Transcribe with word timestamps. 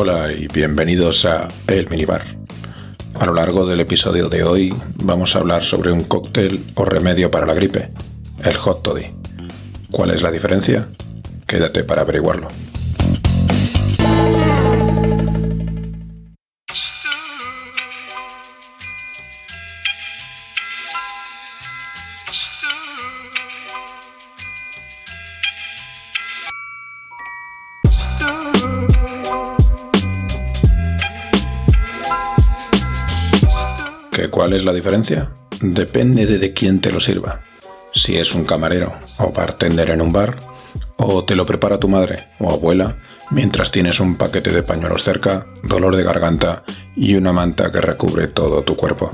Hola 0.00 0.30
y 0.30 0.46
bienvenidos 0.46 1.24
a 1.24 1.48
El 1.66 1.90
Minibar. 1.90 2.22
A 3.14 3.26
lo 3.26 3.34
largo 3.34 3.66
del 3.66 3.80
episodio 3.80 4.28
de 4.28 4.44
hoy 4.44 4.72
vamos 5.02 5.34
a 5.34 5.40
hablar 5.40 5.64
sobre 5.64 5.90
un 5.90 6.04
cóctel 6.04 6.64
o 6.76 6.84
remedio 6.84 7.32
para 7.32 7.46
la 7.46 7.54
gripe, 7.54 7.90
el 8.44 8.56
hot 8.56 8.84
toddy. 8.84 9.06
¿Cuál 9.90 10.12
es 10.12 10.22
la 10.22 10.30
diferencia? 10.30 10.86
Quédate 11.48 11.82
para 11.82 12.02
averiguarlo. 12.02 12.46
¿Cuál 34.26 34.52
es 34.52 34.64
la 34.64 34.72
diferencia? 34.72 35.30
Depende 35.60 36.26
de, 36.26 36.38
de 36.38 36.52
quién 36.52 36.80
te 36.80 36.90
lo 36.90 36.98
sirva. 36.98 37.42
Si 37.94 38.16
es 38.16 38.34
un 38.34 38.44
camarero 38.44 38.92
o 39.18 39.30
bartender 39.30 39.90
en 39.90 40.00
un 40.00 40.12
bar, 40.12 40.36
o 40.96 41.24
te 41.24 41.36
lo 41.36 41.46
prepara 41.46 41.78
tu 41.78 41.88
madre 41.88 42.28
o 42.40 42.52
abuela 42.52 42.96
mientras 43.30 43.70
tienes 43.70 44.00
un 44.00 44.16
paquete 44.16 44.50
de 44.50 44.64
pañuelos 44.64 45.04
cerca, 45.04 45.46
dolor 45.62 45.94
de 45.94 46.02
garganta 46.02 46.64
y 46.96 47.14
una 47.14 47.32
manta 47.32 47.70
que 47.70 47.80
recubre 47.80 48.26
todo 48.26 48.64
tu 48.64 48.74
cuerpo. 48.74 49.12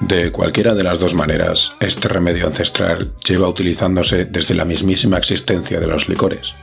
De 0.00 0.32
cualquiera 0.32 0.74
de 0.74 0.82
las 0.82 0.98
dos 0.98 1.14
maneras, 1.14 1.74
este 1.78 2.08
remedio 2.08 2.46
ancestral 2.46 3.12
lleva 3.24 3.48
utilizándose 3.48 4.24
desde 4.24 4.56
la 4.56 4.64
mismísima 4.64 5.18
existencia 5.18 5.78
de 5.78 5.86
los 5.86 6.08
licores 6.08 6.54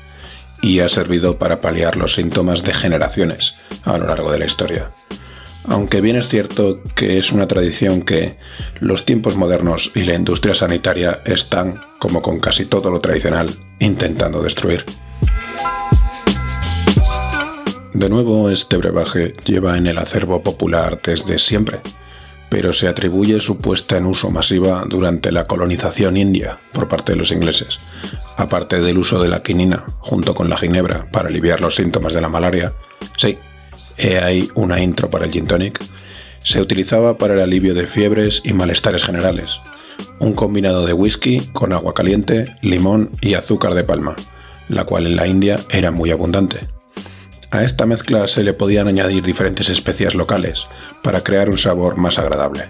y 0.61 0.80
ha 0.80 0.89
servido 0.89 1.38
para 1.38 1.59
paliar 1.59 1.97
los 1.97 2.13
síntomas 2.13 2.63
de 2.63 2.73
generaciones 2.73 3.55
a 3.83 3.97
lo 3.97 4.08
largo 4.08 4.31
de 4.31 4.39
la 4.39 4.45
historia. 4.45 4.91
Aunque 5.66 5.99
bien 5.99 6.16
es 6.16 6.30
cierto 6.30 6.81
que 6.95 7.17
es 7.17 7.31
una 7.31 7.47
tradición 7.47 8.02
que 8.02 8.38
los 8.80 9.05
tiempos 9.05 9.36
modernos 9.36 9.91
y 9.95 10.05
la 10.05 10.16
industria 10.16 10.55
sanitaria 10.55 11.22
están, 11.25 11.81
como 11.99 12.22
con 12.22 12.39
casi 12.39 12.66
todo 12.66 12.89
lo 12.89 13.02
tradicional, 13.02 13.49
intentando 13.80 14.41
destruir. 14.41 14.86
De 17.94 18.09
nuevo, 18.09 18.49
este 18.49 18.77
brebaje 18.77 19.33
lleva 19.44 19.77
en 19.77 19.88
el 19.88 19.97
acervo 19.97 20.42
popular 20.42 21.02
desde 21.03 21.39
siempre, 21.39 21.81
pero 22.50 22.73
se 22.73 22.88
atribuye 22.88 23.40
su 23.40 23.58
puesta 23.58 23.98
en 23.98 24.06
uso 24.06 24.30
masiva 24.30 24.86
durante 24.88 25.31
la 25.31 25.45
colonización 25.45 26.17
india 26.17 26.59
por 26.73 26.88
parte 26.88 27.12
de 27.12 27.17
los 27.17 27.31
ingleses, 27.31 27.80
aparte 28.38 28.80
del 28.80 28.98
uso 28.98 29.22
de 29.22 29.30
la 29.30 29.44
quinina 29.44 29.86
junto 30.00 30.34
con 30.34 30.50
la 30.50 30.58
ginebra 30.58 31.09
para 31.12 31.30
aliviar 31.30 31.62
los 31.62 31.76
síntomas 31.76 32.14
de 32.14 32.22
la 32.22 32.30
malaria, 32.30 32.73
sí, 33.17 33.38
he 33.98 34.20
ahí 34.20 34.50
una 34.56 34.81
intro 34.81 35.09
para 35.09 35.26
el 35.26 35.31
gin 35.31 35.48
tonic, 35.48 35.80
se 36.39 36.62
utilizaba 36.62 37.17
para 37.17 37.34
el 37.34 37.42
alivio 37.42 37.73
de 37.73 37.88
fiebres 37.88 38.42
y 38.45 38.54
malestares 38.54 39.04
generales, 39.04 39.59
un 40.20 40.34
combinado 40.34 40.86
de 40.86 40.94
whisky 40.94 41.42
con 41.52 41.73
agua 41.73 41.94
caliente, 41.94 42.56
limón 42.61 43.11
y 43.22 43.34
azúcar 43.34 43.73
de 43.73 43.84
palma, 43.84 44.16
la 44.70 44.86
cual 44.86 45.08
en 45.08 45.16
la 45.16 45.28
India 45.28 45.59
era 45.70 45.92
muy 45.92 46.11
abundante. 46.11 46.77
A 47.50 47.64
esta 47.64 47.86
mezcla 47.86 48.28
se 48.28 48.44
le 48.44 48.53
podían 48.53 48.88
añadir 48.88 49.23
diferentes 49.23 49.70
especias 49.70 50.16
locales 50.16 50.66
para 51.02 51.23
crear 51.23 51.50
un 51.50 51.58
sabor 51.58 51.95
más 51.98 52.20
agradable. 52.20 52.70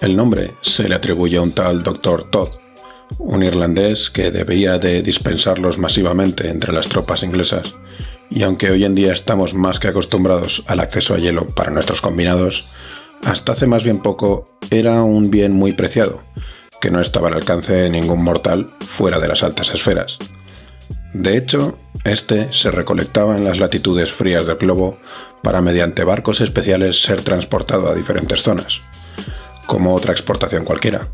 El 0.00 0.16
nombre 0.16 0.54
se 0.62 0.88
le 0.88 0.94
atribuye 0.94 1.36
a 1.36 1.42
un 1.42 1.52
tal 1.52 1.82
Dr. 1.82 2.30
Todd, 2.30 2.48
un 3.18 3.42
irlandés 3.42 4.08
que 4.08 4.30
debía 4.30 4.78
de 4.78 5.02
dispensarlos 5.02 5.78
masivamente 5.78 6.48
entre 6.48 6.72
las 6.72 6.88
tropas 6.88 7.22
inglesas, 7.22 7.74
y 8.30 8.44
aunque 8.44 8.70
hoy 8.70 8.84
en 8.84 8.94
día 8.94 9.12
estamos 9.12 9.52
más 9.52 9.78
que 9.78 9.88
acostumbrados 9.88 10.62
al 10.66 10.80
acceso 10.80 11.14
a 11.14 11.18
hielo 11.18 11.46
para 11.48 11.70
nuestros 11.70 12.00
combinados, 12.00 12.64
hasta 13.24 13.52
hace 13.52 13.66
más 13.66 13.84
bien 13.84 14.00
poco 14.00 14.48
era 14.70 15.02
un 15.02 15.30
bien 15.30 15.52
muy 15.52 15.74
preciado, 15.74 16.22
que 16.80 16.90
no 16.90 17.00
estaba 17.00 17.28
al 17.28 17.34
alcance 17.34 17.74
de 17.74 17.90
ningún 17.90 18.24
mortal 18.24 18.72
fuera 18.80 19.18
de 19.18 19.28
las 19.28 19.42
altas 19.42 19.74
esferas. 19.74 20.16
De 21.12 21.36
hecho, 21.36 21.76
este 22.04 22.52
se 22.52 22.70
recolectaba 22.70 23.36
en 23.36 23.44
las 23.44 23.58
latitudes 23.58 24.12
frías 24.12 24.46
del 24.46 24.56
globo 24.56 24.98
para 25.42 25.60
mediante 25.60 26.04
barcos 26.04 26.40
especiales 26.40 27.02
ser 27.02 27.22
transportado 27.22 27.88
a 27.88 27.94
diferentes 27.94 28.42
zonas, 28.42 28.80
como 29.66 29.94
otra 29.94 30.12
exportación 30.12 30.64
cualquiera. 30.64 31.06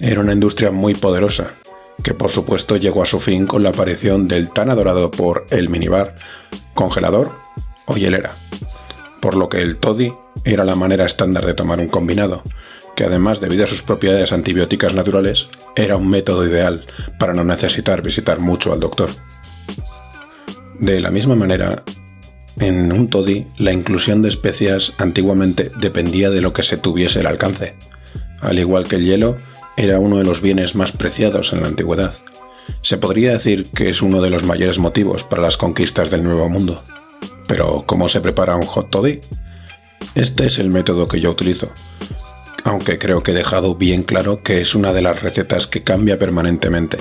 Era 0.00 0.20
una 0.20 0.32
industria 0.32 0.70
muy 0.70 0.94
poderosa, 0.94 1.54
que 2.02 2.14
por 2.14 2.30
supuesto 2.30 2.76
llegó 2.76 3.02
a 3.02 3.06
su 3.06 3.20
fin 3.20 3.46
con 3.46 3.62
la 3.62 3.70
aparición 3.70 4.28
del 4.28 4.50
tan 4.50 4.70
adorado 4.70 5.10
por 5.10 5.46
el 5.50 5.68
minibar, 5.68 6.16
congelador 6.74 7.34
o 7.86 7.96
hielera, 7.96 8.32
por 9.20 9.36
lo 9.36 9.48
que 9.48 9.62
el 9.62 9.76
toddy 9.78 10.12
era 10.44 10.64
la 10.64 10.74
manera 10.74 11.04
estándar 11.04 11.44
de 11.46 11.54
tomar 11.54 11.80
un 11.80 11.88
combinado, 11.88 12.42
que 12.96 13.04
además 13.04 13.40
debido 13.40 13.64
a 13.64 13.68
sus 13.68 13.82
propiedades 13.82 14.32
antibióticas 14.32 14.94
naturales, 14.94 15.48
era 15.76 15.96
un 15.96 16.10
método 16.10 16.44
ideal 16.44 16.86
para 17.18 17.34
no 17.34 17.44
necesitar 17.44 18.02
visitar 18.02 18.40
mucho 18.40 18.72
al 18.72 18.80
doctor. 18.80 19.10
De 20.78 21.00
la 21.00 21.10
misma 21.10 21.34
manera, 21.34 21.82
en 22.60 22.92
un 22.92 23.08
toddy 23.08 23.46
la 23.56 23.72
inclusión 23.72 24.22
de 24.22 24.28
especias 24.28 24.94
antiguamente 24.98 25.70
dependía 25.80 26.30
de 26.30 26.40
lo 26.40 26.52
que 26.52 26.62
se 26.62 26.76
tuviese 26.76 27.20
el 27.20 27.26
alcance. 27.26 27.74
Al 28.40 28.58
igual 28.58 28.86
que 28.86 28.96
el 28.96 29.04
hielo, 29.04 29.38
era 29.76 29.98
uno 29.98 30.18
de 30.18 30.24
los 30.24 30.40
bienes 30.40 30.74
más 30.74 30.92
preciados 30.92 31.52
en 31.52 31.62
la 31.62 31.68
antigüedad. 31.68 32.14
Se 32.82 32.96
podría 32.96 33.32
decir 33.32 33.66
que 33.74 33.88
es 33.88 34.02
uno 34.02 34.20
de 34.20 34.30
los 34.30 34.44
mayores 34.44 34.78
motivos 34.78 35.24
para 35.24 35.42
las 35.42 35.56
conquistas 35.56 36.10
del 36.10 36.24
Nuevo 36.24 36.48
Mundo. 36.48 36.82
Pero, 37.46 37.84
¿cómo 37.86 38.08
se 38.08 38.20
prepara 38.20 38.56
un 38.56 38.66
hot 38.66 38.90
toddy? 38.90 39.20
Este 40.14 40.46
es 40.46 40.58
el 40.58 40.70
método 40.70 41.08
que 41.08 41.20
yo 41.20 41.30
utilizo, 41.30 41.70
aunque 42.64 42.98
creo 42.98 43.22
que 43.22 43.30
he 43.30 43.34
dejado 43.34 43.74
bien 43.74 44.02
claro 44.02 44.42
que 44.42 44.60
es 44.60 44.74
una 44.74 44.92
de 44.92 45.02
las 45.02 45.22
recetas 45.22 45.66
que 45.66 45.82
cambia 45.82 46.18
permanentemente, 46.18 46.98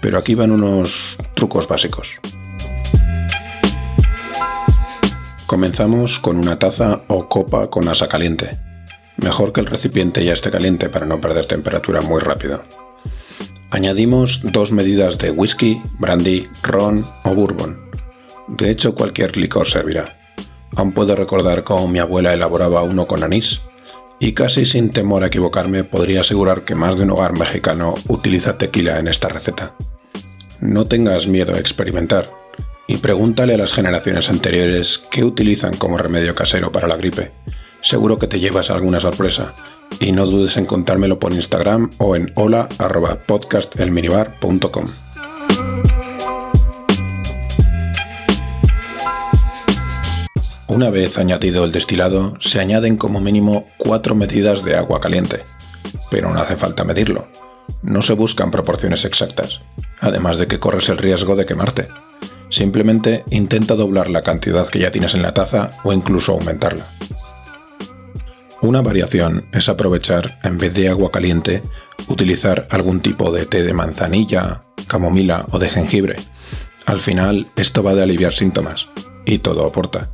pero 0.00 0.18
aquí 0.18 0.34
van 0.34 0.50
unos 0.50 1.18
trucos 1.34 1.68
básicos. 1.68 2.18
Comenzamos 5.54 6.18
con 6.18 6.36
una 6.36 6.58
taza 6.58 7.04
o 7.06 7.28
copa 7.28 7.70
con 7.70 7.86
asa 7.86 8.08
caliente. 8.08 8.58
Mejor 9.18 9.52
que 9.52 9.60
el 9.60 9.66
recipiente 9.66 10.24
ya 10.24 10.32
esté 10.32 10.50
caliente 10.50 10.88
para 10.88 11.06
no 11.06 11.20
perder 11.20 11.46
temperatura 11.46 12.00
muy 12.00 12.20
rápido. 12.20 12.64
Añadimos 13.70 14.40
dos 14.42 14.72
medidas 14.72 15.16
de 15.16 15.30
whisky, 15.30 15.80
brandy, 16.00 16.48
ron 16.64 17.08
o 17.22 17.36
bourbon. 17.36 17.78
De 18.48 18.68
hecho, 18.68 18.96
cualquier 18.96 19.36
licor 19.36 19.68
servirá. 19.68 20.18
Aún 20.74 20.90
puedo 20.90 21.14
recordar 21.14 21.62
cómo 21.62 21.86
mi 21.86 22.00
abuela 22.00 22.34
elaboraba 22.34 22.82
uno 22.82 23.06
con 23.06 23.22
anís, 23.22 23.60
y 24.18 24.32
casi 24.32 24.66
sin 24.66 24.90
temor 24.90 25.22
a 25.22 25.28
equivocarme 25.28 25.84
podría 25.84 26.22
asegurar 26.22 26.64
que 26.64 26.74
más 26.74 26.98
de 26.98 27.04
un 27.04 27.12
hogar 27.12 27.38
mexicano 27.38 27.94
utiliza 28.08 28.58
tequila 28.58 28.98
en 28.98 29.06
esta 29.06 29.28
receta. 29.28 29.76
No 30.58 30.86
tengas 30.86 31.28
miedo 31.28 31.54
a 31.54 31.60
experimentar, 31.60 32.26
y 32.86 32.98
pregúntale 32.98 33.54
a 33.54 33.58
las 33.58 33.72
generaciones 33.72 34.28
anteriores 34.28 35.02
qué 35.10 35.24
utilizan 35.24 35.76
como 35.76 35.98
remedio 35.98 36.34
casero 36.34 36.72
para 36.72 36.88
la 36.88 36.96
gripe 36.96 37.32
seguro 37.84 38.18
que 38.18 38.26
te 38.26 38.40
llevas 38.40 38.70
alguna 38.70 38.98
sorpresa. 38.98 39.54
Y 40.00 40.10
no 40.12 40.24
dudes 40.26 40.56
en 40.56 40.64
contármelo 40.66 41.20
por 41.20 41.34
Instagram 41.34 41.90
o 41.98 42.16
en 42.16 42.32
hola.podcastelminibar.com. 42.34 44.86
Una 50.66 50.88
vez 50.90 51.18
añadido 51.18 51.64
el 51.64 51.72
destilado, 51.72 52.34
se 52.40 52.58
añaden 52.58 52.96
como 52.96 53.20
mínimo 53.20 53.68
4 53.78 54.16
medidas 54.16 54.64
de 54.64 54.76
agua 54.76 55.00
caliente. 55.00 55.44
Pero 56.10 56.32
no 56.32 56.40
hace 56.40 56.56
falta 56.56 56.82
medirlo. 56.84 57.28
No 57.82 58.02
se 58.02 58.14
buscan 58.14 58.50
proporciones 58.50 59.04
exactas, 59.04 59.60
además 60.00 60.38
de 60.38 60.48
que 60.48 60.58
corres 60.58 60.88
el 60.88 60.98
riesgo 60.98 61.36
de 61.36 61.46
quemarte. 61.46 61.86
Simplemente 62.50 63.24
intenta 63.30 63.74
doblar 63.74 64.10
la 64.10 64.22
cantidad 64.22 64.68
que 64.68 64.78
ya 64.78 64.92
tienes 64.92 65.14
en 65.14 65.22
la 65.22 65.34
taza 65.34 65.70
o 65.82 65.92
incluso 65.92 66.32
aumentarla. 66.32 66.86
Una 68.62 68.80
variación 68.80 69.46
es 69.52 69.68
aprovechar, 69.68 70.38
en 70.42 70.56
vez 70.56 70.72
de 70.72 70.88
agua 70.88 71.10
caliente, 71.10 71.62
utilizar 72.08 72.66
algún 72.70 73.00
tipo 73.00 73.30
de 73.30 73.44
té 73.44 73.62
de 73.62 73.74
manzanilla, 73.74 74.64
camomila 74.86 75.44
o 75.50 75.58
de 75.58 75.68
jengibre. 75.68 76.16
Al 76.86 77.00
final, 77.00 77.46
esto 77.56 77.82
va 77.82 77.94
de 77.94 78.02
aliviar 78.02 78.32
síntomas, 78.32 78.88
y 79.26 79.38
todo 79.38 79.66
aporta. 79.66 80.10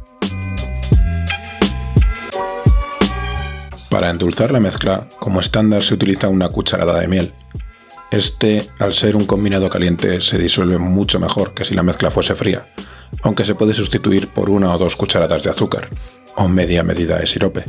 Para 3.90 4.10
endulzar 4.10 4.52
la 4.52 4.60
mezcla, 4.60 5.08
como 5.18 5.40
estándar 5.40 5.82
se 5.82 5.94
utiliza 5.94 6.28
una 6.28 6.48
cucharada 6.48 7.00
de 7.00 7.08
miel. 7.08 7.32
Este, 8.10 8.68
al 8.80 8.92
ser 8.92 9.14
un 9.14 9.24
combinado 9.24 9.70
caliente, 9.70 10.20
se 10.20 10.36
disuelve 10.36 10.78
mucho 10.78 11.20
mejor 11.20 11.54
que 11.54 11.64
si 11.64 11.74
la 11.74 11.84
mezcla 11.84 12.10
fuese 12.10 12.34
fría, 12.34 12.66
aunque 13.22 13.44
se 13.44 13.54
puede 13.54 13.72
sustituir 13.72 14.28
por 14.28 14.50
una 14.50 14.74
o 14.74 14.78
dos 14.78 14.96
cucharadas 14.96 15.44
de 15.44 15.50
azúcar, 15.50 15.88
o 16.34 16.48
media 16.48 16.82
medida 16.82 17.18
de 17.20 17.26
sirope. 17.26 17.64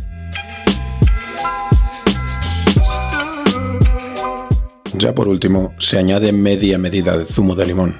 Ya 4.94 5.14
por 5.14 5.28
último, 5.28 5.74
se 5.78 6.00
añade 6.00 6.32
media 6.32 6.80
medida 6.80 7.18
de 7.18 7.26
zumo 7.26 7.56
de 7.56 7.68
limón, 7.68 7.98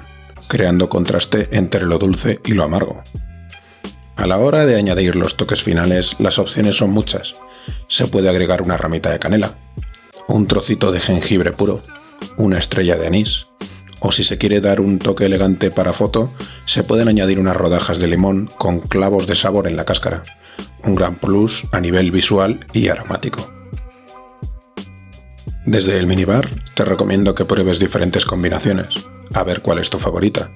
creando 0.48 0.88
contraste 0.88 1.48
entre 1.52 1.86
lo 1.86 1.98
dulce 1.98 2.40
y 2.44 2.54
lo 2.54 2.64
amargo. 2.64 3.02
A 4.16 4.26
la 4.26 4.38
hora 4.38 4.66
de 4.66 4.76
añadir 4.76 5.14
los 5.14 5.36
toques 5.36 5.62
finales, 5.62 6.16
las 6.18 6.38
opciones 6.38 6.76
son 6.76 6.90
muchas. 6.90 7.34
Se 7.88 8.06
puede 8.08 8.28
agregar 8.28 8.62
una 8.62 8.76
ramita 8.76 9.10
de 9.10 9.18
canela, 9.18 9.56
un 10.28 10.46
trocito 10.46 10.92
de 10.92 11.00
jengibre 11.00 11.52
puro, 11.52 11.82
una 12.36 12.58
estrella 12.58 12.96
de 12.96 13.06
anís, 13.06 13.46
o 14.00 14.10
si 14.12 14.24
se 14.24 14.38
quiere 14.38 14.60
dar 14.60 14.80
un 14.80 14.98
toque 14.98 15.26
elegante 15.26 15.70
para 15.70 15.92
foto, 15.92 16.32
se 16.66 16.82
pueden 16.82 17.08
añadir 17.08 17.38
unas 17.38 17.56
rodajas 17.56 17.98
de 17.98 18.08
limón 18.08 18.48
con 18.58 18.80
clavos 18.80 19.26
de 19.26 19.36
sabor 19.36 19.66
en 19.66 19.76
la 19.76 19.84
cáscara, 19.84 20.22
un 20.82 20.94
gran 20.94 21.18
plus 21.18 21.64
a 21.72 21.80
nivel 21.80 22.10
visual 22.10 22.60
y 22.72 22.88
aromático. 22.88 23.52
Desde 25.64 25.98
el 25.98 26.08
minibar 26.08 26.48
te 26.74 26.84
recomiendo 26.84 27.36
que 27.36 27.44
pruebes 27.44 27.78
diferentes 27.78 28.24
combinaciones, 28.24 28.94
a 29.32 29.44
ver 29.44 29.62
cuál 29.62 29.78
es 29.78 29.90
tu 29.90 29.98
favorita. 29.98 30.50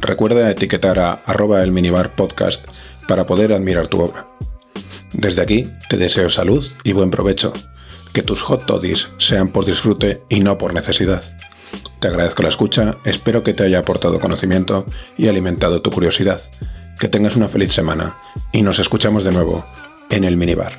Recuerda 0.00 0.50
etiquetar 0.50 0.98
a 0.98 1.12
arroba 1.12 1.62
el 1.62 1.72
minibar 1.72 2.14
podcast 2.14 2.66
para 3.08 3.24
poder 3.24 3.54
admirar 3.54 3.88
tu 3.88 4.00
obra. 4.02 4.28
Desde 5.14 5.40
aquí 5.40 5.70
te 5.88 5.96
deseo 5.96 6.28
salud 6.28 6.64
y 6.82 6.92
buen 6.92 7.10
provecho. 7.10 7.54
Que 8.14 8.22
tus 8.22 8.42
hot 8.42 8.64
toddies 8.64 9.08
sean 9.18 9.48
por 9.48 9.64
disfrute 9.66 10.22
y 10.28 10.38
no 10.38 10.56
por 10.56 10.72
necesidad. 10.72 11.24
Te 11.98 12.06
agradezco 12.06 12.44
la 12.44 12.48
escucha, 12.48 12.96
espero 13.04 13.42
que 13.42 13.54
te 13.54 13.64
haya 13.64 13.80
aportado 13.80 14.20
conocimiento 14.20 14.86
y 15.18 15.26
alimentado 15.26 15.82
tu 15.82 15.90
curiosidad. 15.90 16.40
Que 17.00 17.08
tengas 17.08 17.34
una 17.34 17.48
feliz 17.48 17.72
semana 17.72 18.16
y 18.52 18.62
nos 18.62 18.78
escuchamos 18.78 19.24
de 19.24 19.32
nuevo 19.32 19.66
en 20.10 20.22
el 20.22 20.36
minibar. 20.36 20.78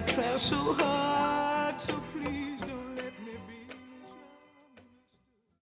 I 0.00 0.02
try 0.04 0.38
so 0.38 0.56
hard. 0.72 1.09